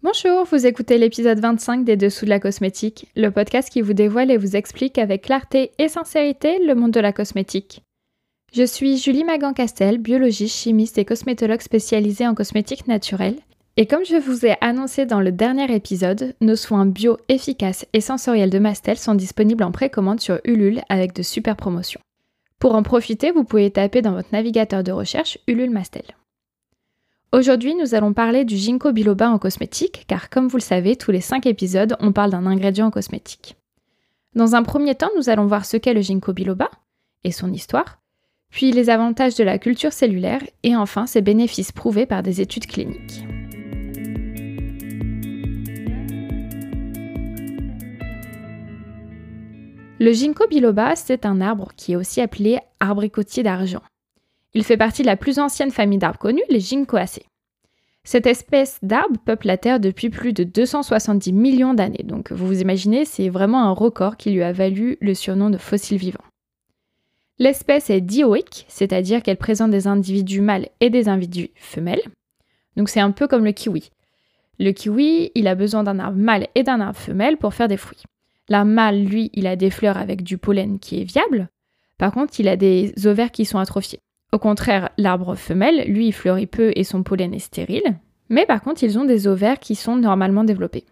[0.00, 4.30] Bonjour, vous écoutez l'épisode 25 des Dessous de la cosmétique, le podcast qui vous dévoile
[4.30, 7.82] et vous explique avec clarté et sincérité le monde de la cosmétique.
[8.52, 13.40] Je suis Julie Magan-Castel, biologiste, chimiste et cosmétologue spécialisée en cosmétique naturelle.
[13.76, 18.00] Et comme je vous ai annoncé dans le dernier épisode, nos soins bio efficaces et
[18.00, 22.00] sensoriels de Mastel sont disponibles en précommande sur Ulule avec de super promotions.
[22.60, 26.04] Pour en profiter, vous pouvez taper dans votre navigateur de recherche Ulule Mastel.
[27.30, 31.10] Aujourd'hui, nous allons parler du ginkgo biloba en cosmétique, car comme vous le savez, tous
[31.10, 33.56] les 5 épisodes, on parle d'un ingrédient en cosmétique.
[34.34, 36.70] Dans un premier temps, nous allons voir ce qu'est le ginkgo biloba
[37.24, 38.00] et son histoire,
[38.50, 42.66] puis les avantages de la culture cellulaire et enfin ses bénéfices prouvés par des études
[42.66, 43.22] cliniques.
[50.00, 53.82] Le ginkgo biloba, c'est un arbre qui est aussi appelé arbricotier d'argent.
[54.54, 57.26] Il fait partie de la plus ancienne famille d'arbres connue, les Ginkgoaceae.
[58.04, 62.60] Cette espèce d'arbre peuple la Terre depuis plus de 270 millions d'années, donc vous vous
[62.62, 66.24] imaginez, c'est vraiment un record qui lui a valu le surnom de fossile vivant.
[67.38, 72.00] L'espèce est dioïque, c'est-à-dire qu'elle présente des individus mâles et des individus femelles.
[72.76, 73.90] Donc c'est un peu comme le kiwi.
[74.58, 77.76] Le kiwi, il a besoin d'un arbre mâle et d'un arbre femelle pour faire des
[77.76, 78.02] fruits.
[78.48, 81.48] L'arbre mâle, lui, il a des fleurs avec du pollen qui est viable.
[81.98, 84.00] Par contre, il a des ovaires qui sont atrophiés.
[84.32, 87.98] Au contraire, l'arbre femelle, lui, il fleurit peu et son pollen est stérile,
[88.28, 90.84] mais par contre, ils ont des ovaires qui sont normalement développés.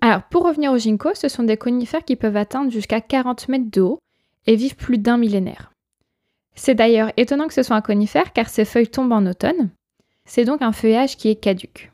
[0.00, 3.70] Alors, pour revenir au ginkgo, ce sont des conifères qui peuvent atteindre jusqu'à 40 mètres
[3.70, 3.98] de haut
[4.46, 5.72] et vivent plus d'un millénaire.
[6.54, 9.70] C'est d'ailleurs étonnant que ce soit un conifère car ses feuilles tombent en automne.
[10.24, 11.92] C'est donc un feuillage qui est caduque.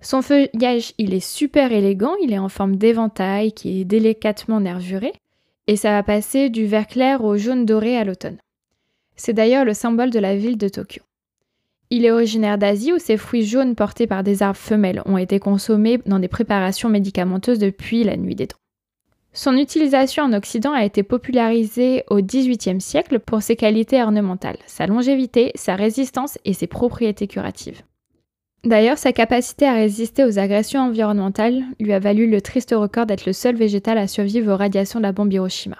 [0.00, 5.12] Son feuillage, il est super élégant, il est en forme d'éventail qui est délicatement nervuré
[5.66, 8.38] et ça va passer du vert clair au jaune doré à l'automne.
[9.16, 11.02] C'est d'ailleurs le symbole de la ville de Tokyo.
[11.90, 15.38] Il est originaire d'Asie où ses fruits jaunes portés par des arbres femelles ont été
[15.38, 18.58] consommés dans des préparations médicamenteuses depuis la nuit des temps.
[19.32, 24.86] Son utilisation en Occident a été popularisée au XVIIIe siècle pour ses qualités ornementales, sa
[24.86, 27.82] longévité, sa résistance et ses propriétés curatives.
[28.64, 33.26] D'ailleurs, sa capacité à résister aux agressions environnementales lui a valu le triste record d'être
[33.26, 35.76] le seul végétal à survivre aux radiations de la bombe Hiroshima.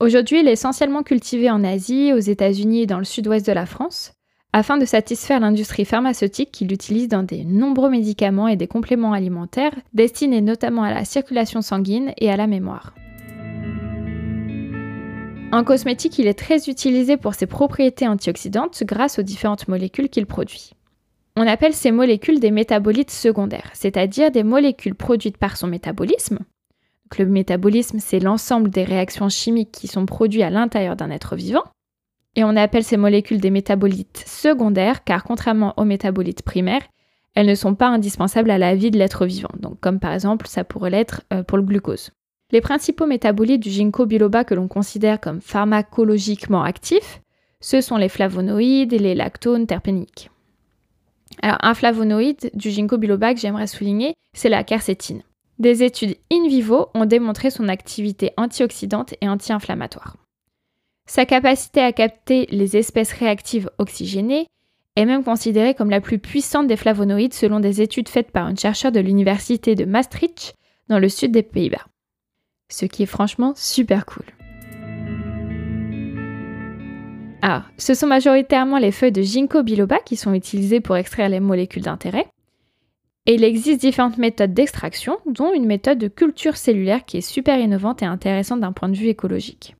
[0.00, 3.66] Aujourd'hui, il est essentiellement cultivé en Asie, aux États-Unis et dans le sud-ouest de la
[3.66, 4.12] France,
[4.52, 9.74] afin de satisfaire l'industrie pharmaceutique qui l'utilise dans de nombreux médicaments et des compléments alimentaires
[9.94, 12.94] destinés notamment à la circulation sanguine et à la mémoire.
[15.50, 20.26] En cosmétique, il est très utilisé pour ses propriétés antioxydantes grâce aux différentes molécules qu'il
[20.26, 20.74] produit.
[21.36, 26.38] On appelle ces molécules des métabolites secondaires, c'est-à-dire des molécules produites par son métabolisme,
[27.16, 31.64] le métabolisme, c'est l'ensemble des réactions chimiques qui sont produites à l'intérieur d'un être vivant.
[32.36, 36.82] Et on appelle ces molécules des métabolites secondaires car contrairement aux métabolites primaires,
[37.34, 39.50] elles ne sont pas indispensables à la vie de l'être vivant.
[39.58, 42.10] Donc comme par exemple ça pourrait l'être euh, pour le glucose.
[42.50, 47.20] Les principaux métabolites du ginkgo biloba que l'on considère comme pharmacologiquement actifs,
[47.60, 50.30] ce sont les flavonoïdes et les lactones terpéniques.
[51.42, 55.22] Alors un flavonoïde du ginkgo biloba que j'aimerais souligner, c'est la quercétine.
[55.58, 60.16] Des études in vivo ont démontré son activité antioxydante et anti-inflammatoire.
[61.06, 64.46] Sa capacité à capter les espèces réactives oxygénées
[64.94, 68.54] est même considérée comme la plus puissante des flavonoïdes selon des études faites par un
[68.54, 70.54] chercheur de l'université de Maastricht
[70.88, 71.86] dans le sud des Pays-Bas.
[72.70, 74.26] Ce qui est franchement super cool.
[77.42, 81.40] Alors, ce sont majoritairement les feuilles de ginkgo biloba qui sont utilisées pour extraire les
[81.40, 82.26] molécules d'intérêt,
[83.28, 87.58] et il existe différentes méthodes d'extraction, dont une méthode de culture cellulaire qui est super
[87.58, 89.76] innovante et intéressante d'un point de vue écologique.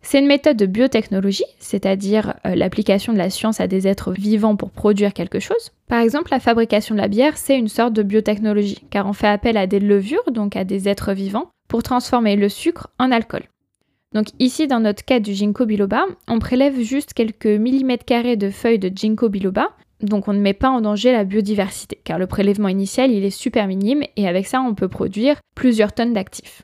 [0.00, 4.56] C'est une méthode de biotechnologie, c'est-à-dire euh, l'application de la science à des êtres vivants
[4.56, 5.72] pour produire quelque chose.
[5.88, 9.28] Par exemple, la fabrication de la bière, c'est une sorte de biotechnologie, car on fait
[9.28, 13.42] appel à des levures, donc à des êtres vivants, pour transformer le sucre en alcool.
[14.14, 18.48] Donc ici, dans notre cas du ginkgo biloba, on prélève juste quelques millimètres carrés de
[18.48, 19.68] feuilles de ginkgo biloba
[20.00, 23.30] donc on ne met pas en danger la biodiversité, car le prélèvement initial il est
[23.30, 26.62] super minime et avec ça on peut produire plusieurs tonnes d'actifs.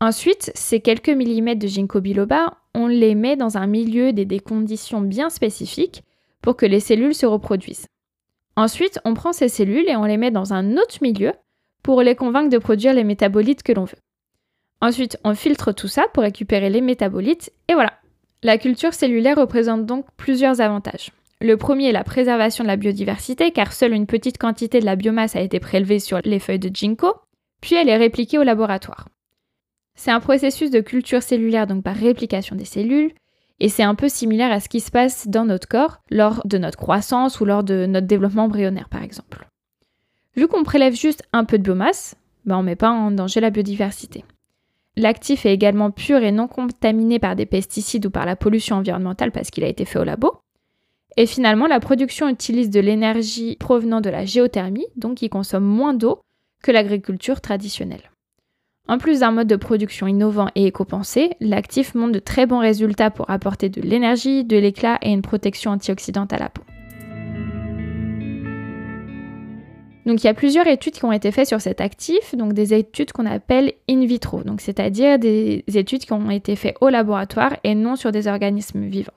[0.00, 5.02] Ensuite, ces quelques millimètres de ginkgo biloba, on les met dans un milieu des conditions
[5.02, 6.04] bien spécifiques
[6.40, 7.86] pour que les cellules se reproduisent.
[8.56, 11.32] Ensuite, on prend ces cellules et on les met dans un autre milieu
[11.82, 13.98] pour les convaincre de produire les métabolites que l'on veut.
[14.80, 17.92] Ensuite, on filtre tout ça pour récupérer les métabolites et voilà.
[18.42, 21.10] La culture cellulaire représente donc plusieurs avantages.
[21.42, 24.96] Le premier est la préservation de la biodiversité, car seule une petite quantité de la
[24.96, 27.14] biomasse a été prélevée sur les feuilles de ginkgo,
[27.62, 29.08] puis elle est répliquée au laboratoire.
[29.94, 33.12] C'est un processus de culture cellulaire, donc par réplication des cellules,
[33.58, 36.58] et c'est un peu similaire à ce qui se passe dans notre corps lors de
[36.58, 39.48] notre croissance ou lors de notre développement embryonnaire, par exemple.
[40.36, 43.40] Vu qu'on prélève juste un peu de biomasse, ben on ne met pas en danger
[43.40, 44.24] la biodiversité.
[44.96, 49.32] L'actif est également pur et non contaminé par des pesticides ou par la pollution environnementale
[49.32, 50.40] parce qu'il a été fait au labo.
[51.16, 55.94] Et finalement, la production utilise de l'énergie provenant de la géothermie, donc qui consomme moins
[55.94, 56.20] d'eau
[56.62, 58.10] que l'agriculture traditionnelle.
[58.88, 63.10] En plus d'un mode de production innovant et éco-pensé, l'actif montre de très bons résultats
[63.10, 66.62] pour apporter de l'énergie, de l'éclat et une protection antioxydante à la peau.
[70.06, 72.74] Donc il y a plusieurs études qui ont été faites sur cet actif, donc des
[72.74, 77.74] études qu'on appelle in vitro, c'est-à-dire des études qui ont été faites au laboratoire et
[77.74, 79.12] non sur des organismes vivants.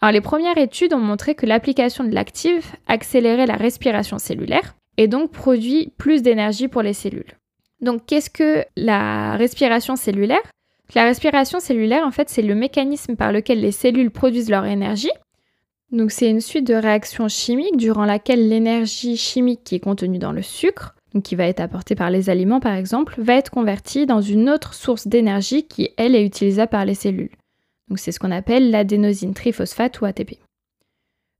[0.00, 5.08] Alors les premières études ont montré que l'application de l'actif accélérait la respiration cellulaire et
[5.08, 7.36] donc produit plus d'énergie pour les cellules.
[7.80, 10.42] Donc qu'est-ce que la respiration cellulaire?
[10.94, 15.10] La respiration cellulaire, en fait, c'est le mécanisme par lequel les cellules produisent leur énergie.
[15.90, 20.32] Donc c'est une suite de réactions chimiques durant laquelle l'énergie chimique qui est contenue dans
[20.32, 20.94] le sucre,
[21.24, 24.74] qui va être apportée par les aliments par exemple, va être convertie dans une autre
[24.74, 27.30] source d'énergie qui, elle, est utilisable par les cellules.
[27.96, 30.38] C'est ce qu'on appelle l'adénosine triphosphate ou ATP.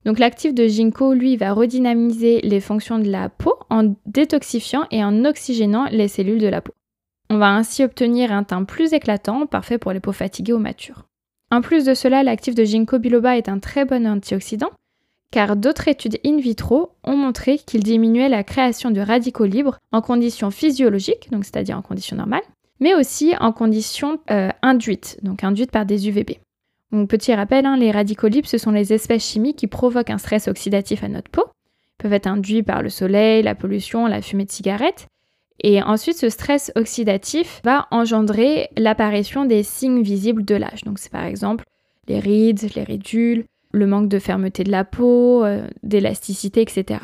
[0.04, 5.04] Donc l'actif de ginkgo, lui, va redynamiser les fonctions de la peau en détoxifiant et
[5.04, 6.72] en oxygénant les cellules de la peau.
[7.30, 11.04] On va ainsi obtenir un teint plus éclatant, parfait pour les peaux fatiguées ou matures.
[11.50, 14.70] En plus de cela, l'actif de ginkgo biloba est un très bon antioxydant,
[15.30, 20.00] car d'autres études in vitro ont montré qu'il diminuait la création de radicaux libres en
[20.00, 22.42] conditions physiologiques, donc c'est-à-dire en conditions normales,
[22.80, 26.38] mais aussi en conditions euh, induites, donc induites par des UVB.
[26.92, 30.48] Donc, petit rappel, hein, les radicaux ce sont les espèces chimiques qui provoquent un stress
[30.48, 31.44] oxydatif à notre peau.
[31.44, 35.06] Ils peuvent être induits par le soleil, la pollution, la fumée de cigarette.
[35.62, 40.84] Et ensuite, ce stress oxydatif va engendrer l'apparition des signes visibles de l'âge.
[40.84, 41.64] Donc, c'est par exemple
[42.06, 47.00] les rides, les ridules, le manque de fermeté de la peau, euh, d'élasticité, etc.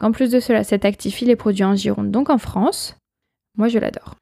[0.00, 2.96] En plus de cela, cet actif, est produit en Gironde, donc en France.
[3.56, 4.16] Moi, je l'adore.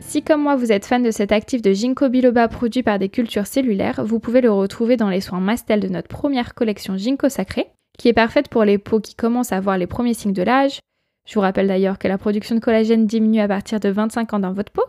[0.00, 3.08] Si comme moi vous êtes fan de cet actif de ginkgo biloba produit par des
[3.08, 7.28] cultures cellulaires, vous pouvez le retrouver dans les soins Mastel de notre première collection Ginkgo
[7.28, 7.66] Sacré,
[7.98, 10.78] qui est parfaite pour les peaux qui commencent à voir les premiers signes de l'âge.
[11.28, 14.38] Je vous rappelle d'ailleurs que la production de collagène diminue à partir de 25 ans
[14.38, 14.84] dans votre peau.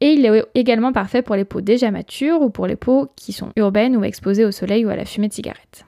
[0.00, 3.32] Et il est également parfait pour les peaux déjà matures ou pour les peaux qui
[3.32, 5.87] sont urbaines ou exposées au soleil ou à la fumée de cigarette.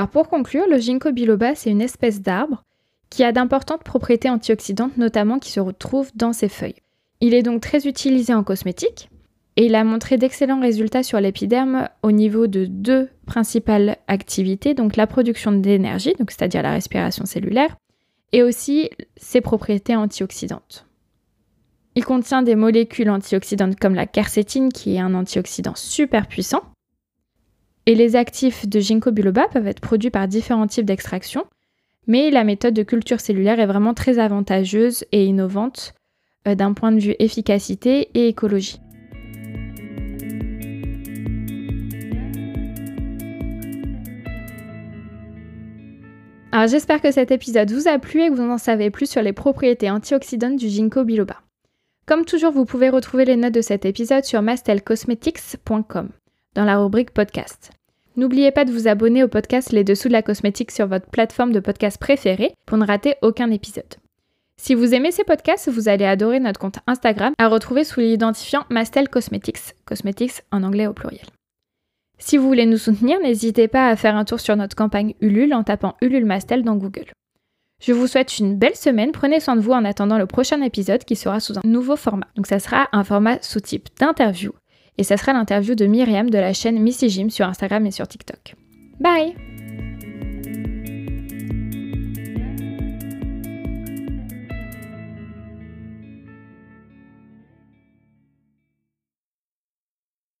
[0.00, 2.64] Alors pour conclure, le ginkgo biloba, c'est une espèce d'arbre
[3.10, 6.80] qui a d'importantes propriétés antioxydantes, notamment qui se retrouvent dans ses feuilles.
[7.20, 9.10] Il est donc très utilisé en cosmétique
[9.56, 14.96] et il a montré d'excellents résultats sur l'épiderme au niveau de deux principales activités, donc
[14.96, 17.76] la production d'énergie, c'est-à-dire la respiration cellulaire,
[18.32, 18.88] et aussi
[19.18, 20.86] ses propriétés antioxydantes.
[21.94, 26.62] Il contient des molécules antioxydantes comme la quercétine qui est un antioxydant super puissant
[27.86, 31.44] et les actifs de ginkgo biloba peuvent être produits par différents types d'extraction,
[32.06, 35.94] mais la méthode de culture cellulaire est vraiment très avantageuse et innovante
[36.48, 38.80] euh, d'un point de vue efficacité et écologie.
[46.52, 49.22] Alors j'espère que cet épisode vous a plu et que vous en savez plus sur
[49.22, 51.36] les propriétés antioxydantes du ginkgo biloba.
[52.06, 56.08] Comme toujours, vous pouvez retrouver les notes de cet épisode sur mastelcosmetics.com
[56.64, 57.70] la rubrique podcast.
[58.16, 61.52] N'oubliez pas de vous abonner au podcast Les Dessous de la cosmétique sur votre plateforme
[61.52, 63.94] de podcast préférée pour ne rater aucun épisode.
[64.56, 68.66] Si vous aimez ces podcasts, vous allez adorer notre compte Instagram à retrouver sous l'identifiant
[68.68, 71.24] Mastel Cosmetics, cosmetics en anglais au pluriel.
[72.18, 75.54] Si vous voulez nous soutenir, n'hésitez pas à faire un tour sur notre campagne Ulule
[75.54, 77.06] en tapant Ulule Mastel dans Google.
[77.80, 81.04] Je vous souhaite une belle semaine, prenez soin de vous en attendant le prochain épisode
[81.04, 82.28] qui sera sous un nouveau format.
[82.36, 84.52] Donc ça sera un format sous type d'interview
[85.00, 88.06] et ça sera l'interview de Myriam de la chaîne Missy Jim sur Instagram et sur
[88.06, 88.54] TikTok.
[89.00, 89.34] Bye